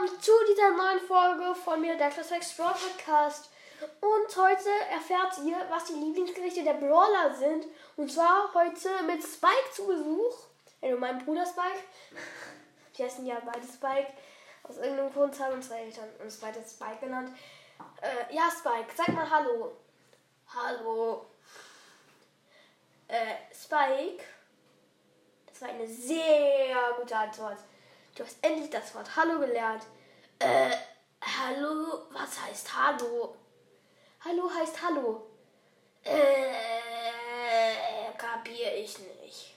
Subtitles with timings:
[0.00, 3.50] willkommen zu dieser neuen Folge von mir, der Class Explore Podcast.
[4.00, 7.66] Und heute erfährt ihr, was die Lieblingsgerichte der Brawler sind.
[7.96, 10.36] Und zwar heute mit Spike zu Besuch.
[10.80, 11.84] Also meinem Bruder Spike.
[12.96, 14.12] Die heißen ja beide Spike.
[14.62, 17.36] Aus irgendeinem Grund haben unsere Eltern uns beide Spike genannt.
[18.00, 19.72] Äh, ja, Spike, sag mal Hallo.
[20.54, 21.26] Hallo.
[23.08, 24.24] Äh, Spike.
[25.46, 27.58] Das war eine sehr gute Antwort.
[28.20, 29.82] Du hast endlich das Wort Hallo gelernt.
[30.40, 30.76] Äh,
[31.22, 32.02] Hallo?
[32.10, 33.34] Was heißt Hallo?
[34.22, 35.22] Hallo heißt Hallo.
[36.04, 36.52] Äh,
[38.18, 39.56] kapier ich nicht.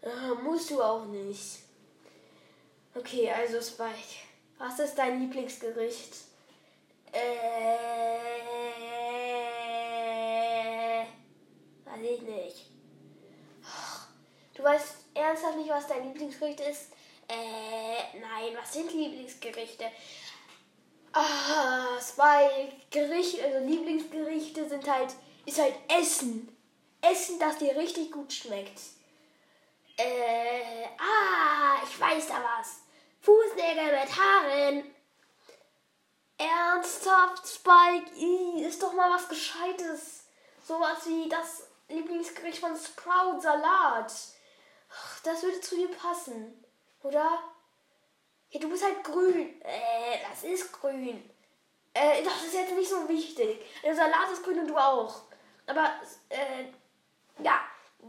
[0.00, 1.58] Äh, musst du auch nicht.
[2.94, 4.24] Okay, also Spike.
[4.56, 6.14] Was ist dein Lieblingsgericht?
[7.12, 7.76] Äh,
[11.84, 12.66] weiß ich nicht.
[14.54, 16.92] Du weißt ernsthaft nicht, was dein Lieblingsgericht ist?
[17.30, 19.84] Äh, nein, was sind Lieblingsgerichte?
[21.12, 25.14] Ah, zwei Gerichte, also Lieblingsgerichte sind halt,
[25.46, 26.56] ist halt Essen.
[27.00, 28.80] Essen, das dir richtig gut schmeckt.
[29.96, 32.80] Äh, ah, ich weiß da was.
[33.20, 34.94] Fußnägel mit Haaren.
[36.36, 38.10] Ernsthaft, Spike?
[38.16, 40.24] I, ist doch mal was Gescheites.
[40.66, 44.12] Sowas wie das Lieblingsgericht von Sprout Salat.
[45.22, 46.59] Das würde zu dir passen.
[47.02, 47.38] Oder?
[48.50, 49.60] Ja, du bist halt grün.
[49.62, 51.30] Äh, das ist grün.
[51.94, 53.60] Äh, das ist jetzt nicht so wichtig.
[53.82, 55.22] Der Salat ist grün und du auch.
[55.66, 55.92] Aber,
[56.28, 56.64] äh,
[57.42, 57.60] ja,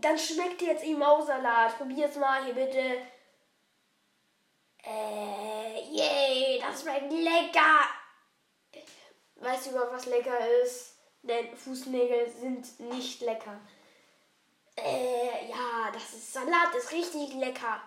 [0.00, 1.76] dann schmeckt dir jetzt eben auch Salat.
[1.76, 3.02] Probier es mal hier bitte.
[4.82, 7.84] Äh, yay, das schmeckt lecker.
[9.36, 10.96] Weißt du überhaupt, was lecker ist?
[11.22, 13.60] Denn Fußnägel sind nicht lecker.
[14.76, 17.82] Äh, ja, das ist Salat, ist richtig lecker.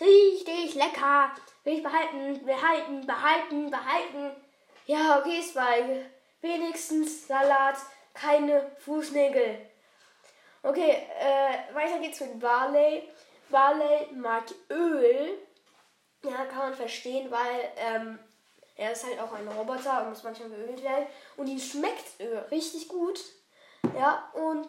[0.00, 1.32] Richtig lecker.
[1.64, 4.30] Will ich behalten, behalten, behalten, behalten.
[4.86, 6.06] Ja, okay, Spike.
[6.40, 7.76] Wenigstens Salat,
[8.14, 9.58] keine Fußnägel.
[10.62, 13.08] Okay, äh, weiter geht's mit Barley.
[13.48, 15.38] Barley mag Öl.
[16.22, 18.18] Ja, kann man verstehen, weil ähm,
[18.76, 21.06] er ist halt auch ein Roboter und muss manchmal geölt werden.
[21.36, 23.20] Und ihm schmeckt Öl richtig gut.
[23.96, 24.68] Ja, und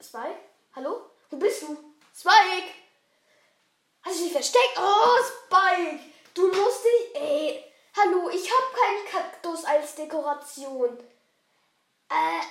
[0.00, 0.38] Spike?
[0.74, 1.10] Hallo?
[1.30, 1.76] Wo bist du?
[2.14, 2.81] Spike!
[4.02, 4.78] Hast du dich versteckt?
[4.78, 6.00] Oh, Spike!
[6.34, 7.14] Du musst dich.
[7.14, 7.64] Ey.
[7.96, 10.98] Hallo, ich habe keinen Kaktus als Dekoration.
[12.08, 12.42] Äh,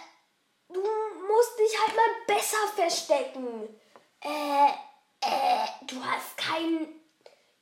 [0.70, 3.82] du musst dich halt mal besser verstecken.
[4.22, 4.70] Äh,
[5.22, 7.02] äh, du hast keinen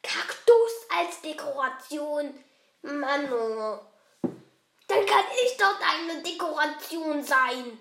[0.03, 2.43] Kaktus als Dekoration.
[2.81, 3.79] Mano.
[4.87, 7.79] Dann kann ich doch deine Dekoration sein.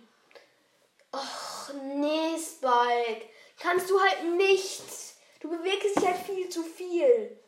[1.13, 3.29] Och, nee, Spike.
[3.59, 5.08] Kannst du halt nicht.
[5.41, 7.39] Du bewegst dich halt viel zu viel.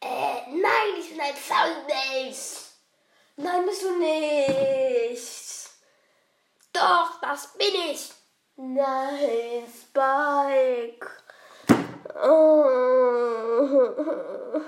[0.00, 2.70] Äh, nein, ich bin ein Soundbase.
[3.36, 5.70] Nein, bist du nicht.
[6.72, 8.10] Doch, das bin ich.
[8.56, 11.06] Nein, Spike.
[12.22, 13.00] Oh.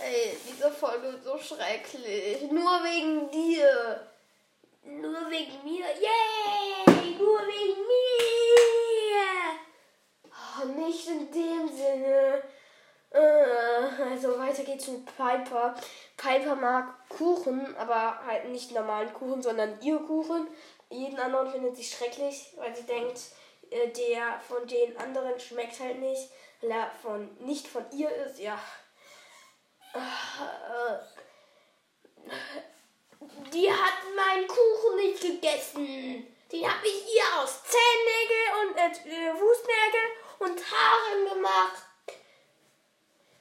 [0.00, 2.42] Ey, diese Folge ist so schrecklich.
[2.50, 4.08] Nur wegen dir.
[4.84, 5.86] Nur wegen mir.
[5.86, 7.16] Yay!
[7.18, 8.28] Nur wegen mir.
[10.98, 12.42] Nicht in dem Sinne.
[13.10, 15.74] Äh, also weiter geht's mit Piper.
[16.16, 20.48] Piper mag Kuchen, aber halt nicht normalen Kuchen, sondern ihr Kuchen.
[20.90, 23.20] Jeden anderen findet sie schrecklich, weil sie denkt,
[23.70, 28.40] äh, der von den anderen schmeckt halt nicht, weil er von, nicht von ihr ist.
[28.40, 28.58] Ja.
[29.94, 30.98] Äh,
[33.52, 36.26] die hat meinen Kuchen nicht gegessen.
[36.50, 40.00] Den habe ich ihr aus Zehennägel und äh, Fußnägel
[40.38, 41.82] und Haaren gemacht.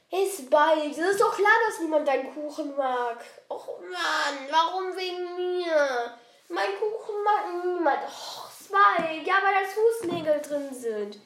[0.10, 0.92] Ist bald.
[0.92, 3.24] Es ist doch klar, dass niemand deinen Kuchen mag.
[3.48, 6.18] Och Mann, warum wegen mir?
[6.50, 8.04] Mein Kuchen mag niemand.
[8.06, 9.24] Och, Spike.
[9.26, 11.20] Ja, weil da Fußnägel drin sind.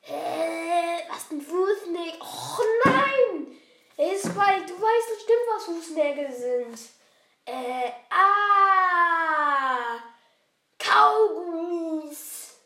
[0.00, 1.02] Hä?
[1.08, 2.20] Was denn Fußnägel?
[2.20, 3.60] Och nein!
[3.96, 6.78] Hey Spike, du weißt bestimmt, was Fußnägel sind.
[7.44, 8.38] Äh, ah!
[10.78, 12.58] Kaugummis!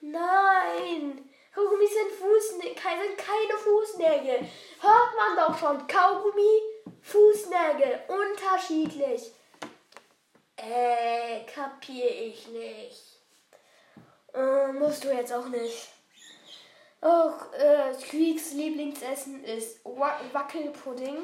[0.00, 1.30] Nein!
[1.54, 4.48] Kaugummis sind Fußnägel, sind keine Fußnägel.
[4.80, 5.86] Hört man doch schon.
[5.86, 6.60] Kaugummi,
[7.02, 9.32] Fußnägel, unterschiedlich.
[10.56, 13.20] Äh, kapier ich nicht.
[14.34, 15.88] Äh, musst du jetzt auch nicht.
[17.00, 21.18] Auch äh, Squeaks Lieblingsessen ist Wackelpudding.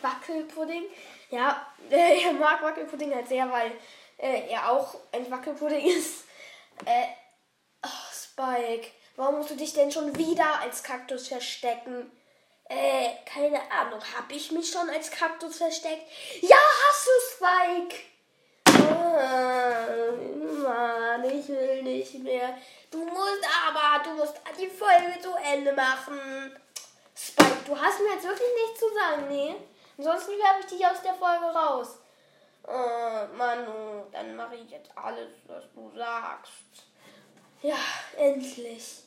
[0.00, 0.84] Wackelpudding.
[1.30, 3.72] Ja, äh, er mag Wackelpudding halt sehr, weil
[4.18, 6.24] äh, er auch ein Wackelpudding ist.
[6.84, 7.06] Äh,
[7.84, 12.10] oh, Spike, warum musst du dich denn schon wieder als Kaktus verstecken?
[12.68, 14.00] Äh, keine Ahnung.
[14.16, 16.04] Hab ich mich schon als Kaktus versteckt?
[16.40, 17.96] Ja, hast du, Spike!
[18.66, 22.56] Oh, Mann, ich will nicht mehr.
[22.90, 26.58] Du musst aber, du musst die Folge zu Ende machen.
[27.14, 29.54] Spike, du hast mir jetzt wirklich nichts zu sagen, nee?
[29.98, 31.98] Ansonsten werfe ich dich aus der Folge raus.
[32.66, 36.52] Oh, Manu, dann mache ich jetzt alles, was du sagst.
[37.62, 37.76] Ja,
[38.16, 39.02] endlich.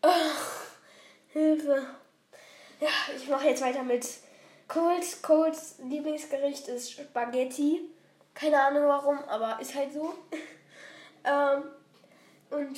[0.00, 0.62] Ach,
[1.28, 2.01] Hilfe.
[2.82, 4.04] Ja, ich mache jetzt weiter mit
[4.66, 5.22] Coles.
[5.22, 7.88] Coles Lieblingsgericht ist Spaghetti.
[8.34, 10.12] Keine Ahnung warum, aber ist halt so.
[11.24, 11.62] ähm,
[12.50, 12.76] und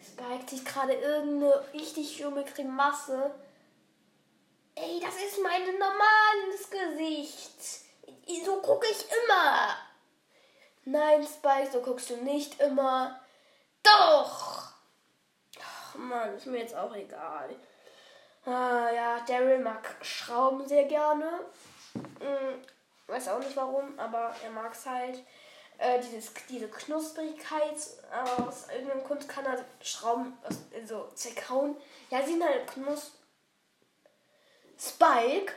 [0.00, 3.34] Spike sich gerade irgendeine richtig schlimme Grimasse.
[4.74, 8.42] Ey, das ist mein normales Gesicht.
[8.42, 9.76] So gucke ich immer.
[10.86, 13.20] Nein, Spike, so guckst du nicht immer.
[13.82, 14.55] Doch!
[16.08, 17.54] Mann, ist mir jetzt auch egal.
[18.44, 21.28] Ah, ja, Daryl mag Schrauben sehr gerne.
[21.94, 22.62] Hm,
[23.06, 25.24] weiß auch nicht warum, aber er mag es halt.
[25.78, 27.76] Äh, dieses, diese Knusprigkeit
[28.38, 30.38] aus irgendeinem Grund kann er Schrauben
[30.86, 31.76] so zerkauen.
[32.08, 33.12] Ja, sie sind halt knus.
[34.78, 35.52] Spike?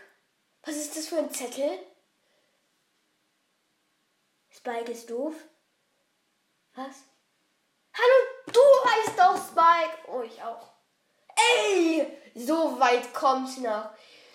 [0.63, 1.79] Was ist das für ein Zettel?
[4.49, 5.35] Spike ist doof.
[6.75, 7.03] Was?
[7.93, 8.28] Hallo,
[9.19, 9.97] heißt doch Spike.
[10.07, 10.67] Oh, ich auch.
[11.35, 13.89] Ey, so weit kommt's noch.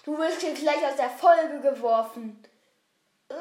[0.04, 2.44] Du wirst hier gleich aus der Folge geworfen.
[3.28, 3.34] Äh,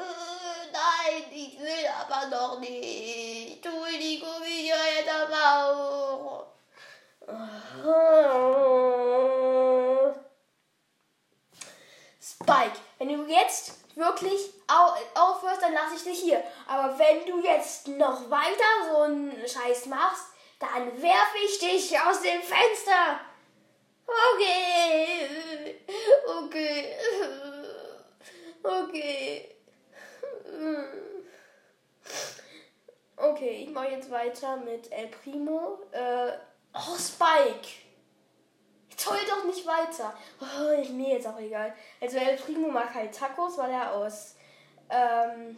[0.72, 3.64] nein, ich will aber noch nicht.
[3.64, 6.46] Du will die Gummi jetzt aber auch.
[12.20, 14.50] Spike, wenn du jetzt wirklich
[15.14, 16.42] aufhörst, dann lasse ich dich hier.
[16.66, 22.20] Aber wenn du jetzt noch weiter so einen Scheiß machst, dann werfe ich dich aus
[22.20, 23.20] dem Fenster.
[24.06, 25.80] Okay.
[26.26, 26.94] Okay.
[28.62, 29.54] Okay.
[33.16, 35.78] Okay, ich mache jetzt weiter mit El Primo.
[35.92, 36.32] Äh,
[36.74, 37.68] oh, Spike.
[38.90, 40.14] Jetzt heul doch nicht weiter.
[40.40, 41.74] Oh, ist mir jetzt auch egal.
[42.00, 44.36] Also El Primo mag halt Tacos, weil er aus
[44.90, 45.56] ähm,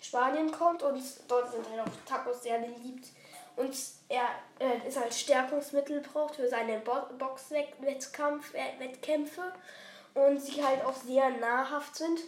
[0.00, 3.08] Spanien kommt und dort sind halt auch Tacos sehr beliebt.
[3.56, 3.76] Und
[4.08, 4.28] er
[4.58, 11.30] äh, ist halt Stärkungsmittel braucht für seine Bo Boxwettkampf äh, und sie halt auch sehr
[11.30, 12.20] nahrhaft sind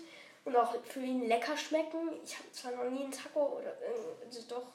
[0.44, 2.20] und auch für ihn lecker schmecken.
[2.24, 4.66] Ich habe zwar noch nie einen Taco oder äh, also doch,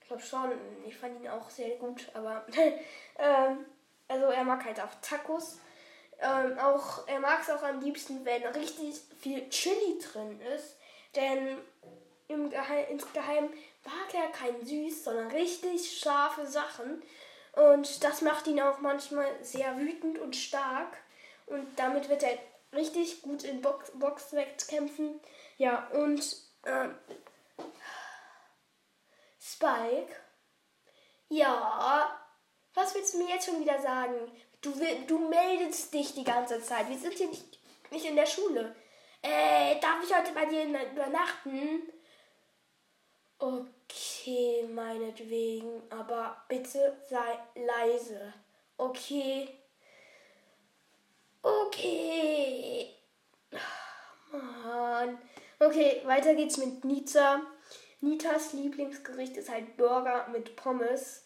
[0.00, 0.52] ich glaube schon,
[0.86, 2.44] ich fand ihn auch sehr gut, aber
[3.18, 3.64] ähm,
[4.08, 5.58] also er mag halt auch Tacos.
[6.20, 10.76] Ähm, auch, er mag es auch am liebsten, wenn richtig viel Chili drin ist.
[11.14, 11.58] Denn
[12.28, 13.50] im Geheim, insgeheim
[13.84, 17.02] mag er kein süß, sondern richtig scharfe Sachen.
[17.52, 20.98] Und das macht ihn auch manchmal sehr wütend und stark.
[21.46, 22.38] Und damit wird er
[22.72, 25.20] richtig gut in Box Boxwettkämpfen.
[25.56, 26.36] Ja, und
[26.66, 26.94] ähm,
[29.40, 30.14] Spike.
[31.30, 32.20] Ja,
[32.74, 34.14] was willst du mir jetzt schon wieder sagen?
[34.60, 34.72] Du,
[35.06, 36.88] du meldest dich die ganze Zeit.
[36.88, 37.58] Wir sind hier nicht,
[37.90, 38.74] nicht in der Schule.
[39.22, 41.82] Äh, darf ich heute bei dir übernachten?
[43.38, 48.32] Okay, meinetwegen, aber bitte sei leise.
[48.76, 49.48] Okay.
[51.42, 52.94] Okay.
[54.32, 55.18] Mann.
[55.60, 57.42] Okay, weiter geht's mit Nita.
[58.00, 61.24] Nitas Lieblingsgericht ist halt Burger mit Pommes.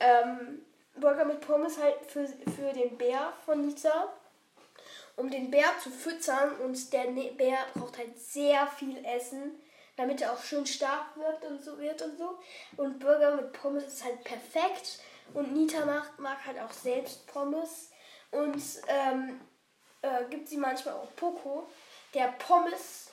[0.00, 0.62] Ähm,
[0.94, 4.12] Burger mit Pommes halt für, für den Bär von Nita.
[5.16, 9.58] Um den Bär zu füttern und der ne-, Bär braucht halt sehr viel Essen,
[9.96, 12.38] damit er auch schön stark wird und so wird und so.
[12.76, 15.00] Und Burger mit Pommes ist halt perfekt.
[15.34, 17.90] Und Nita mag, mag halt auch selbst Pommes.
[18.30, 19.40] Und ähm,
[20.02, 21.68] äh, gibt sie manchmal auch Poco,
[22.14, 23.10] der Pommes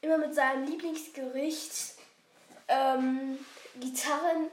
[0.00, 1.94] immer mit seinem Lieblingsgericht
[2.68, 3.38] ähm,
[3.80, 4.50] Gitarren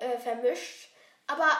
[0.00, 0.88] äh, vermischt
[1.28, 1.50] aber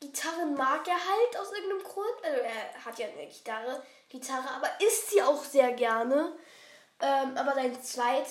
[0.00, 2.24] Gitarren mag er halt aus irgendeinem Grund.
[2.24, 6.32] Also er hat ja eine Gitarre, Gitarre, aber isst sie auch sehr gerne.
[7.00, 8.26] Ähm, aber sein zweit,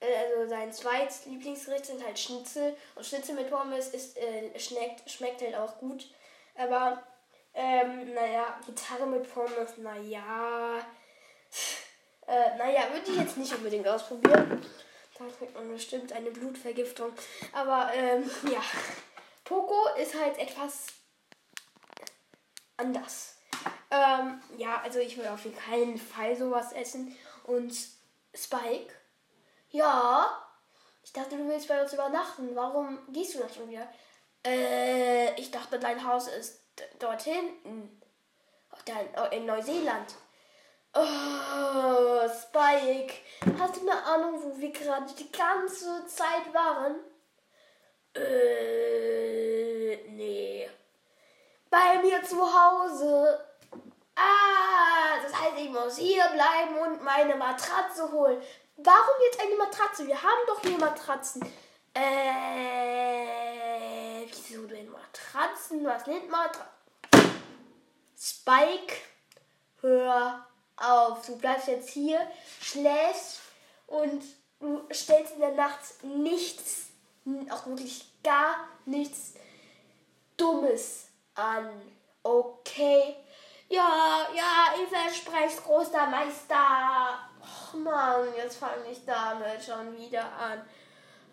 [0.00, 2.76] äh, also sein zweit Lieblingsgericht sind halt Schnitzel.
[2.94, 6.06] Und Schnitzel mit Pommes ist, äh, schmeckt, schmeckt halt auch gut.
[6.54, 7.02] Aber,
[7.54, 10.78] ähm, naja, Gitarre mit Pommes, naja.
[12.26, 14.64] Äh, naja, würde ich jetzt nicht unbedingt ausprobieren.
[15.18, 17.12] Da kriegt man bestimmt eine Blutvergiftung.
[17.52, 18.62] Aber, ähm, ja.
[19.44, 20.86] Poco ist halt etwas
[22.76, 23.36] anders.
[23.90, 27.16] Ähm, ja, also ich will auf keinen Fall sowas essen.
[27.44, 27.74] Und
[28.42, 28.94] Spike?
[29.70, 30.44] Ja.
[31.02, 32.54] Ich dachte, du willst bei uns übernachten.
[32.54, 33.88] Warum gehst du das schon wieder?
[34.46, 36.62] Äh, ich dachte, dein Haus ist
[36.98, 38.00] dort hinten.
[39.16, 40.14] Oh, in Neuseeland.
[40.94, 43.14] Oh, Spike.
[43.58, 46.96] Hast du eine Ahnung, wo wir gerade die ganze Zeit waren?
[48.14, 50.68] Äh, nee.
[51.70, 53.46] Bei mir zu Hause.
[54.14, 58.40] Ah, das heißt, ich muss hier bleiben und meine Matratze holen.
[58.78, 60.06] Warum jetzt eine Matratze?
[60.06, 61.42] Wir haben doch hier Matratzen.
[61.92, 62.00] Äh,
[64.26, 65.84] wieso denn Matratzen?
[65.84, 66.72] Was nennt Matratzen?
[68.18, 68.94] Spike,
[69.82, 70.46] hör
[70.76, 71.26] auf.
[71.26, 72.20] Du bleibst jetzt hier,
[72.62, 73.40] schläfst
[73.86, 74.22] und
[74.60, 76.86] du stellst in der Nacht nichts,
[77.50, 79.34] auch wirklich gar nichts
[80.36, 81.68] Dummes an.
[82.22, 83.16] Okay?
[83.70, 87.18] Ja, ja, ich verspreche großer Meister.
[87.40, 90.62] Och Mann, jetzt fange ich damit schon wieder an.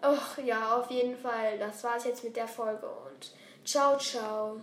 [0.02, 1.58] Ach ja, auf jeden Fall.
[1.58, 3.32] Das war's jetzt mit der Folge und
[3.64, 4.60] ciao, ciao.